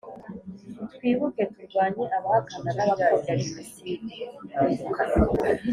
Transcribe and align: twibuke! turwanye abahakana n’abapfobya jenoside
twibuke! 0.93 1.43
turwanye 1.53 2.03
abahakana 2.17 2.69
n’abapfobya 2.77 3.33
jenoside 3.43 4.13